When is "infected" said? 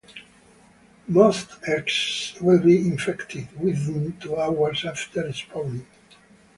2.87-3.49